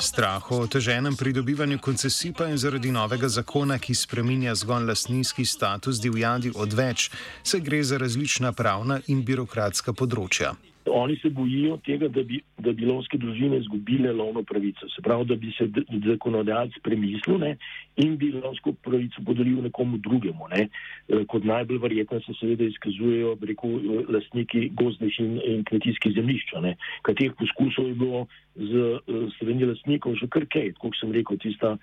Strah 0.00 0.50
o 0.52 0.62
oteženem 0.64 1.16
pridobivanju 1.16 1.78
koncesij 1.78 2.32
pa 2.38 2.48
je 2.50 2.56
zaradi 2.56 2.92
novega 2.92 3.28
zakona, 3.28 3.78
ki 3.78 3.94
spreminja 3.94 4.54
zgolj 4.54 4.88
lastninski 4.88 5.44
status 5.44 6.00
divjadi 6.00 6.52
odveč, 6.54 7.10
saj 7.42 7.60
gre 7.60 7.84
za 7.84 7.98
različna 7.98 8.52
pravna 8.52 9.00
in 9.06 9.24
birokratska 9.24 9.92
področja. 9.92 10.54
Oni 10.86 11.16
se 11.16 11.28
bojijo 11.30 11.76
tega, 11.84 12.08
da 12.08 12.22
bi, 12.22 12.40
da 12.58 12.72
bi 12.72 12.86
lovske 12.88 13.18
družine 13.18 13.58
izgubile 13.60 14.12
lovno 14.12 14.42
pravico. 14.42 14.88
Se 14.88 15.02
pravi, 15.02 15.26
da 15.28 15.36
bi 15.36 15.52
se 15.52 15.68
zakonodajalec 16.06 16.78
premislil 16.82 17.38
ne, 17.38 17.56
in 17.96 18.16
bi 18.16 18.30
lovsko 18.32 18.72
pravico 18.72 19.22
podelil 19.26 19.60
nekomu 19.62 19.98
drugemu. 19.98 20.48
Ne. 20.54 20.68
E, 21.08 21.24
kot 21.28 21.44
najbolj 21.44 21.82
verjetno 21.84 22.20
se 22.24 22.34
seveda 22.40 22.64
izkazujejo 22.64 23.36
rekel, 23.42 23.76
lastniki 24.08 24.70
gozdnih 24.80 25.20
in, 25.20 25.40
in 25.44 25.64
kmetijskih 25.68 26.16
zemljišč. 26.16 26.56
Katerih 27.02 27.36
poskusov 27.38 27.88
je 27.88 27.94
bilo 27.94 28.26
z 28.56 28.84
e, 29.06 29.24
strani 29.36 29.68
lastnikov 29.68 30.16
že 30.16 30.32
kar 30.32 30.48
kaj, 30.48 30.72
kot 30.80 30.96
sem 30.96 31.12
rekel, 31.12 31.38
tista 31.44 31.76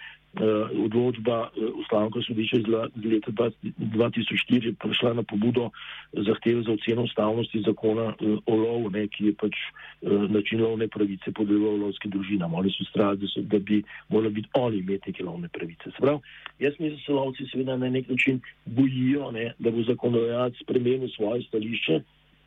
odločba 0.85 1.37
uh, 1.47 1.69
ustavnega 1.81 2.21
sodišča 2.27 2.57
iz 2.57 2.67
leta 2.67 3.31
2004 3.31 4.73
prišla 4.81 5.13
na 5.13 5.23
pobudo 5.23 5.69
zahteve 6.13 6.63
za 6.63 6.71
oceno 6.71 7.03
ustavnosti 7.03 7.61
zakona 7.65 8.13
uh, 8.13 8.39
o 8.45 8.55
lovu, 8.55 8.89
ne, 8.89 9.07
ki 9.07 9.31
je 9.31 9.33
pač 9.33 9.55
uh, 9.55 10.27
način 10.29 10.61
lovne 10.61 10.87
pravice 10.87 11.31
podelil 11.31 11.81
lovskim 11.83 12.11
družinam. 12.11 12.53
Oni 12.53 12.71
so 12.71 12.85
strali, 12.89 13.17
da, 13.17 13.41
da 13.57 13.59
bi 13.59 13.83
morali 14.09 14.33
biti 14.33 14.49
oni 14.53 14.77
imetniki 14.77 15.23
lovne 15.23 15.47
pravice. 15.47 15.91
Sprav, 15.97 16.21
jaz 16.59 16.73
mislim, 16.79 16.99
da 16.99 17.05
se 17.05 17.11
lovci 17.11 17.49
seveda 17.51 17.77
na 17.77 17.89
nek 17.89 18.09
način 18.09 18.39
bojijo, 18.65 19.31
ne, 19.31 19.53
da 19.59 19.71
bo 19.71 19.83
zakonodajalec 19.83 20.61
spremenil 20.61 21.09
svoje 21.15 21.43
stališče 21.49 22.01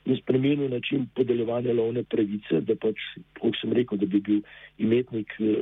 in 0.05 0.17
spremenil 0.17 0.71
način 0.71 1.09
podeljevanja 1.15 1.73
lovne 1.73 2.03
pravice, 2.03 2.61
da 2.61 2.77
pač, 2.77 3.01
kot 3.41 3.57
sem 3.61 3.73
rekel, 3.77 3.99
da 4.01 4.07
bi 4.07 4.21
bil 4.21 4.41
imetnik 4.79 5.35
eh, 5.39 5.59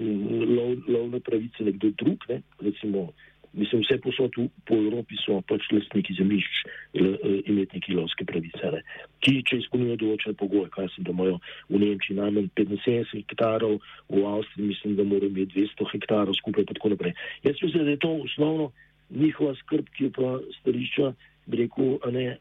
lov, 0.55 0.77
lovne 0.89 1.21
pravice 1.21 1.65
nekdo 1.65 1.91
drug, 1.99 2.29
ne, 2.29 2.43
recimo, 2.63 3.09
mislim, 3.53 3.83
vse 3.83 3.99
posod 4.05 4.37
po 4.69 4.77
Evropi 4.77 5.17
so 5.25 5.41
pač 5.49 5.67
lastniki 5.73 6.15
zemljišč, 6.21 6.61
eh, 6.95 7.39
imetniki 7.51 7.97
lovske 7.99 8.25
pravice, 8.29 8.73
ne, 8.75 8.83
ki, 9.25 9.41
če 9.49 9.63
izpolnjujejo 9.65 10.03
določene 10.05 10.39
pogoje, 10.39 10.71
kaj 10.77 10.91
sem, 10.95 11.09
da 11.09 11.17
imajo 11.17 11.41
v 11.69 11.83
Nemčiji 11.85 12.19
najmanj 12.21 12.51
75 12.61 13.17
hektarov, 13.19 13.81
v 14.09 14.27
Avstriji 14.35 14.69
mislim, 14.71 14.99
da 15.01 15.09
morajo 15.09 15.33
imeti 15.35 15.65
200 15.65 15.91
hektarov 15.95 16.39
skupaj 16.39 16.67
in 16.67 16.71
tako 16.75 16.95
naprej. 16.95 17.17
Jaz 17.47 17.65
mislim, 17.65 17.85
da 17.85 17.97
je 17.97 18.05
to 18.07 18.15
osnovno 18.29 18.71
njihova 19.11 19.55
skrb, 19.65 19.91
ki 19.97 20.05
je 20.05 20.11
pa 20.15 20.39
stališča, 20.61 21.13
bi 21.49 21.57
rekel, 21.57 21.99
ne, 22.13 22.39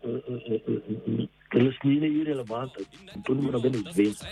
lastnine 1.54 2.08
je 2.10 2.24
relevantna. 2.24 2.84
To 3.26 3.34
nima 3.34 3.52
nobene 3.52 3.78
zveze. 3.94 4.26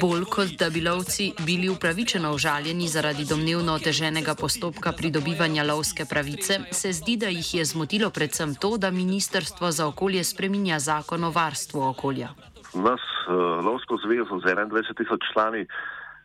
Bolj 0.00 0.24
kot 0.36 0.54
da 0.58 0.70
bi 0.70 0.80
lovci 0.80 1.32
bili 1.46 1.68
upravičeno 1.68 2.32
užaljeni 2.34 2.88
zaradi 2.88 3.26
domnevno 3.28 3.74
oteženega 3.74 4.34
postopka 4.40 4.92
pridobivanja 4.92 5.64
lovske 5.64 6.04
pravice, 6.10 6.60
se 6.70 6.92
zdi, 6.92 7.16
da 7.16 7.26
jih 7.26 7.54
je 7.54 7.64
zmotilo 7.64 8.10
predvsem 8.10 8.54
to, 8.54 8.76
da 8.78 8.90
Ministrstvo 8.90 9.70
za 9.70 9.86
okolje 9.86 10.24
spreminja 10.24 10.78
zakon 10.78 11.24
o 11.24 11.30
varstvu 11.30 11.82
okolja. 11.82 12.28
Nas, 12.74 13.00
uh, 13.28 13.64
Lovsko 13.66 13.98
zvezo 14.06 14.38
z 14.38 14.54
21 14.54 14.96
tisoč 14.96 15.20
člani, 15.32 15.66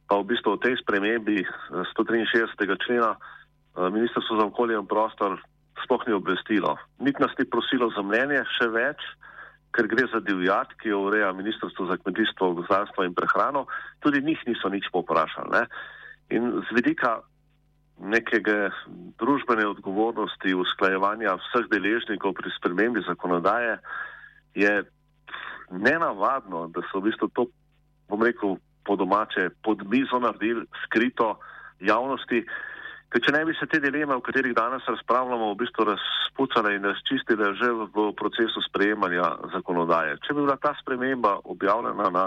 pa 0.08 0.20
v 0.20 0.24
bistvu 0.24 0.54
v 0.54 0.60
tej 0.60 0.76
spremembi 0.84 1.46
163. 1.96 2.86
člena 2.86 3.12
uh, 3.12 3.41
Ministrstvo 3.76 4.38
za 4.38 4.46
okolje 4.46 4.76
in 4.76 4.88
prostor 4.88 5.40
sploh 5.84 6.04
ni 6.08 6.14
obvestilo. 6.14 6.78
Nik 7.00 7.20
nas 7.20 7.32
ni 7.40 7.46
prosilo 7.46 7.90
za 7.96 8.04
mnenje, 8.04 8.44
še 8.60 8.68
več, 8.68 9.00
ker 9.72 9.88
gre 9.88 10.06
za 10.12 10.20
divjad, 10.20 10.74
ki 10.82 10.92
jo 10.92 11.08
ureja 11.08 11.32
Ministrstvo 11.34 11.88
za 11.88 11.98
kmetijstvo, 11.98 12.54
gozdarstvo 12.60 13.08
in 13.08 13.16
prehrano, 13.16 13.66
tudi 14.04 14.22
njih 14.22 14.40
niso 14.48 14.70
nič 14.70 14.92
poprašali. 14.92 15.50
Ne? 15.56 15.64
In 16.36 16.60
z 16.68 16.76
vidika 16.76 17.22
nekega 18.02 18.72
družbene 19.22 19.68
odgovornosti, 19.70 20.58
usklajevanja 20.58 21.38
vseh 21.38 21.70
deležnikov 21.72 22.34
pri 22.34 22.50
spremembi 22.58 23.04
zakonodaje, 23.06 23.78
je 24.58 24.84
nenavadno, 25.72 26.68
da 26.76 26.84
so 26.90 27.00
v 27.00 27.12
bistvu 27.12 27.30
to, 27.32 27.48
bom 28.12 28.24
rekel, 28.26 28.58
po 28.84 28.98
domače 28.98 29.52
pod 29.64 29.86
mizo 29.88 30.20
naredili, 30.20 30.66
skrito 30.86 31.38
javnosti. 31.80 32.44
Ker 33.12 33.20
če 33.20 33.34
ne 33.36 33.42
bi 33.44 33.54
se 33.60 33.68
te 33.68 33.82
dileme, 33.84 34.16
o 34.16 34.24
katerih 34.24 34.54
danes 34.56 34.86
razpravljamo, 34.88 35.52
v 35.52 35.60
bistvu 35.60 35.84
razpucale 35.90 36.78
in 36.78 36.88
razčistile 36.88 37.52
že 37.60 37.68
v 37.92 38.06
procesu 38.16 38.64
sprejemanja 38.64 39.34
zakonodaje. 39.52 40.16
Če 40.24 40.36
bi 40.38 40.46
bila 40.46 40.56
ta 40.56 40.72
sprememba 40.80 41.36
objavljena 41.44 42.08
na 42.08 42.26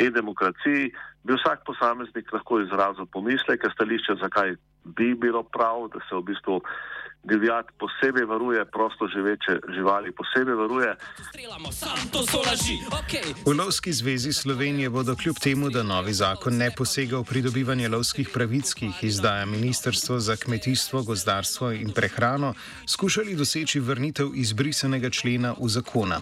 e-demokraciji, 0.00 0.88
bi 1.24 1.36
vsak 1.36 1.66
posameznik 1.68 2.32
lahko 2.32 2.62
izrazil 2.64 3.08
pomisleke, 3.12 3.68
stališče, 3.74 4.16
zakaj 4.22 4.56
bi 4.96 5.12
bilo 5.14 5.42
prav, 5.42 5.88
da 5.92 6.00
se 6.08 6.16
v 6.16 6.24
bistvu 6.32 6.62
divjad 7.28 7.66
posebej 7.78 8.24
varuje, 8.24 8.64
prosto 8.64 9.08
živeče 9.14 9.52
živali 9.74 10.12
posebej 10.12 10.54
varuje. 10.54 10.96
V 13.46 13.52
Lovski 13.58 13.92
zvezi 13.92 14.32
Slovenije 14.32 14.90
bodo 14.90 15.16
kljub 15.16 15.36
temu, 15.42 15.70
da 15.70 15.82
novi 15.82 16.12
zakon 16.12 16.56
ne 16.56 16.70
posega 16.70 17.18
v 17.18 17.24
pridobivanje 17.24 17.88
lovskih 17.88 18.28
pravic, 18.34 18.74
ki 18.74 18.86
jih 18.86 19.04
izdaja 19.04 19.46
Ministrstvo 19.46 20.18
za 20.20 20.36
kmetijstvo, 20.36 21.02
gozdarstvo 21.02 21.72
in 21.72 21.90
prehrano, 21.92 22.54
skušali 22.86 23.34
doseči 23.34 23.80
vrnitev 23.80 24.30
izbrisanega 24.34 25.10
člena 25.10 25.54
v 25.60 25.68
zakona. 25.68 26.20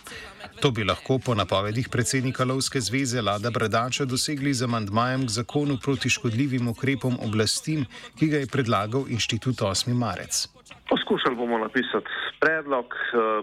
To 0.60 0.70
bi 0.70 0.84
lahko 0.84 1.18
po 1.18 1.34
napovedih 1.34 1.88
predsednika 1.88 2.44
Lovske 2.44 2.80
zveze 2.80 3.22
Lada 3.22 3.50
Bradača 3.50 4.04
dosegli 4.04 4.54
z 4.54 4.64
amandmajem 4.64 5.26
k 5.26 5.30
zakonu 5.30 5.78
proti 5.82 6.10
škodljivim 6.10 6.68
ukrepom 6.68 7.18
oblastim, 7.20 7.86
ki 8.18 8.28
ga 8.28 8.36
je 8.36 8.46
predlagal 8.46 9.04
inštitut 9.08 9.60
8. 9.60 9.94
marec. 9.94 10.53
Poskušali 10.88 11.36
bomo 11.36 11.58
napisati 11.58 12.06
predlog, 12.40 12.86
eh, 12.94 13.42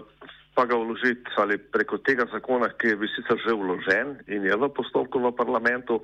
pa 0.54 0.66
ga 0.66 0.76
vložiti 0.76 1.30
ali 1.36 1.58
preko 1.58 1.98
tega 1.98 2.26
zakona, 2.32 2.68
ki 2.68 2.86
je 2.86 3.08
sicer 3.16 3.38
že 3.46 3.54
vložen 3.56 4.18
in 4.28 4.44
je 4.44 4.56
v 4.56 4.68
postopku 4.68 5.18
v 5.18 5.32
parlamentu, 5.32 6.02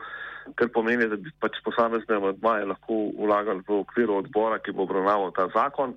kar 0.55 0.69
pomeni, 0.73 1.09
da 1.09 1.17
bi 1.17 1.31
pač 1.41 1.61
posamezne 1.65 2.17
amadmaje 2.17 2.65
lahko 2.65 3.13
vlagali 3.19 3.61
v 3.69 3.81
okviru 3.85 4.23
odbora, 4.25 4.59
ki 4.59 4.73
bo 4.73 4.83
obravnaval 4.89 5.33
ta 5.37 5.49
zakon. 5.55 5.95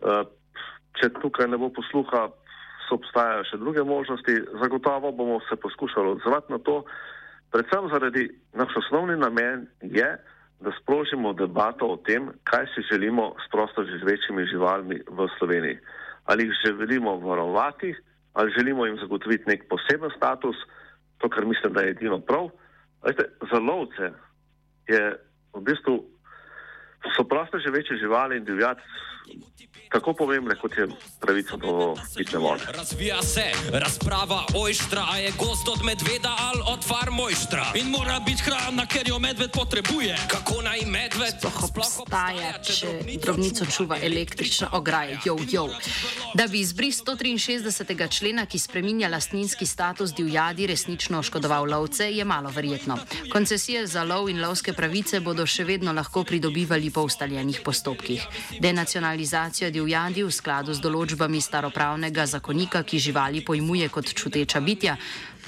Eh, 0.00 0.24
če 1.00 1.10
tukaj 1.20 1.48
ne 1.48 1.58
bo 1.58 1.68
posluha, 1.70 2.30
so 2.90 2.98
obstajajo 2.98 3.46
še 3.46 3.60
druge 3.62 3.84
možnosti. 3.86 4.34
Zagotovo 4.62 5.12
bomo 5.12 5.38
se 5.48 5.56
poskušali 5.56 6.16
odzvati 6.16 6.52
na 6.52 6.58
to, 6.58 6.82
predvsem 7.54 7.88
zaradi 7.92 8.26
naš 8.54 8.76
osnovni 8.82 9.16
namen 9.16 9.66
je, 9.82 10.08
da 10.60 10.70
sprožimo 10.82 11.32
debato 11.32 11.86
o 11.86 11.96
tem, 11.96 12.28
kaj 12.44 12.66
si 12.74 12.84
želimo 12.92 13.34
s 13.40 13.50
prosto 13.50 13.84
živečimi 13.84 14.46
živalmi 14.46 15.00
v 15.08 15.28
Sloveniji. 15.38 15.78
Ali 16.24 16.44
jih 16.44 16.52
želimo 16.66 17.16
varovati, 17.16 17.94
ali 18.32 18.54
želimo 18.58 18.86
jim 18.86 18.98
zagotoviti 19.00 19.44
nek 19.46 19.68
poseben 19.68 20.10
status, 20.16 20.56
to, 21.18 21.28
kar 21.28 21.44
mislim, 21.46 21.72
da 21.72 21.80
je 21.80 21.90
edino 21.90 22.20
prav. 22.20 22.50
Veste, 23.04 23.24
za 23.52 23.58
lovce 23.58 24.12
je 24.88 25.16
v 25.54 25.60
bistvu 25.60 26.04
so 27.16 27.24
prosto 27.24 27.58
živeče 27.58 27.94
živali 27.96 28.36
in 28.36 28.44
divjad 28.44 28.78
tako 29.90 30.12
pomembne, 30.14 30.54
kot 30.54 30.72
je 30.78 30.86
pravica 31.20 31.56
do 31.56 31.94
pitne 32.16 32.38
vode. 32.38 32.62
Razvija 32.76 33.22
se 33.22 33.44
razprava 33.72 34.44
ojštra, 34.54 35.02
a 35.12 35.16
je 35.16 35.32
gost 35.38 35.68
od 35.68 35.84
medveda 35.84 36.36
ali 36.38 36.62
od 36.66 36.84
farmojštra. 36.84 37.64
In 37.74 37.90
mora 37.90 38.20
biti 38.26 38.42
hrana, 38.42 38.86
ker 38.86 39.08
jo 39.08 39.18
medved 39.18 39.50
potrebuje. 39.52 40.16
Kako 40.30 40.62
naj 40.62 40.80
medved 40.86 41.34
sploh 41.38 41.98
obstaja, 41.98 42.52
če 42.62 43.18
drobnico 43.22 43.66
čuva 43.66 43.98
električna 44.02 44.68
ograja, 44.72 45.18
jo, 45.24 45.36
jo. 45.50 45.66
Da 46.34 46.46
bi 46.46 46.60
izbris 46.60 47.02
163. 47.02 48.08
člena, 48.18 48.46
ki 48.46 48.58
spreminja 48.58 49.08
lastninski 49.08 49.66
status 49.66 50.14
divjadi, 50.14 50.66
resnično 50.70 51.18
oškodoval 51.18 51.66
lovce, 51.66 52.12
je 52.12 52.24
malo 52.24 52.50
verjetno. 52.54 52.98
Koncesije 53.32 53.86
za 53.86 54.04
lov 54.04 54.30
in 54.30 54.40
lovske 54.40 54.72
pravice 54.72 55.20
bodo 55.20 55.46
še 55.46 55.64
vedno 55.64 55.92
lahko 55.92 56.22
pridobivali 56.24 56.89
po 56.90 57.02
ustaljenih 57.08 57.60
postopkih. 57.64 58.26
Denacionalizacija 58.60 59.70
divjadi 59.70 60.22
v 60.22 60.30
skladu 60.30 60.74
z 60.74 60.80
določbami 60.80 61.40
staropravnega 61.40 62.26
zakonika, 62.26 62.82
ki 62.82 62.98
živali 62.98 63.44
pojmuje 63.44 63.88
kot 63.88 64.12
čuteča 64.14 64.60
bitja, 64.60 64.96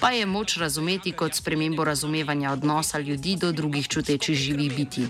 pa 0.02 0.10
je 0.10 0.26
moč 0.26 0.56
razumeti 0.56 1.12
kot 1.12 1.34
spremembo 1.34 1.84
razumevanja 1.84 2.52
odnosa 2.52 2.98
ljudi 2.98 3.36
do 3.36 3.52
drugih 3.52 3.88
čutečih 3.88 4.38
živih 4.38 4.76
biti. 4.76 5.06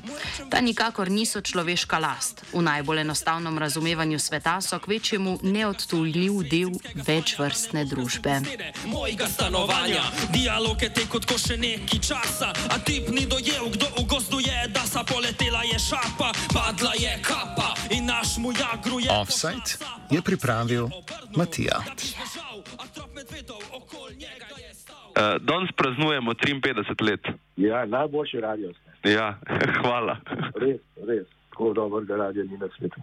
Ta 0.50 0.61
nikakor 0.61 1.11
niso 1.11 1.40
človeška 1.40 1.98
last. 1.98 2.44
V 2.52 2.62
najbolj 2.62 3.00
enostavnem 3.00 3.59
razumevanju 3.59 4.18
sveta 4.18 4.61
so 4.61 4.78
k 4.78 4.87
večjemu 4.87 5.38
neodtujljiv 5.42 6.33
del 6.50 6.70
večvrstne 6.94 7.85
družbe. 7.85 8.40
Mojega 8.85 9.26
stanovanja, 9.26 10.02
dialog 10.28 10.83
je 10.83 10.92
tekel 10.92 11.24
kot 11.24 11.40
še 11.40 11.57
neki 11.57 11.98
časa, 11.98 12.52
a 12.52 12.78
tip 12.85 13.09
ni 13.09 13.24
dojel, 13.26 13.72
kdo 13.72 13.88
v 13.96 14.05
gozdu 14.05 14.44
je, 14.44 14.68
da 14.68 14.85
sa 14.85 15.05
poletela 15.09 15.64
je 15.72 15.78
šapa, 15.78 16.33
padla 16.52 16.92
je 17.00 17.16
kapa 17.24 17.72
in 17.90 18.12
naš 18.12 18.37
mu 18.37 18.52
jagru 18.52 19.00
je. 19.00 19.09
Offside 19.09 19.81
je 20.11 20.20
pripravil 20.22 20.90
Matija. 21.37 21.81
Uh, 25.12 25.37
danes 25.40 25.70
praznujemo 25.77 26.33
53 26.33 27.03
let. 27.11 27.20
Ja, 27.57 27.85
najboljši 27.85 28.40
radio. 28.40 28.72
Ja, 29.05 29.35
hvala. 29.83 30.16
Res, 30.55 30.81
res, 31.09 31.27
tako 31.51 31.72
dobrega 31.72 32.16
radio 32.16 32.44
ni 32.44 32.57
na 32.59 32.68
svetu. 32.79 33.01